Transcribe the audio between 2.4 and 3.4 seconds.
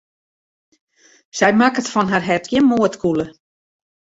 gjin moardkûle.